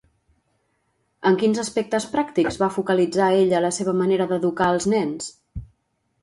En 1.31 1.35
quins 1.43 1.59
aspectes 1.63 2.07
pràctics 2.13 2.57
va 2.63 2.69
focalitzar 2.79 3.29
ella 3.43 3.61
la 3.67 3.71
seva 3.79 3.95
manera 4.01 4.27
d'educar 4.33 4.71
els 4.79 4.89
nens? 4.97 5.31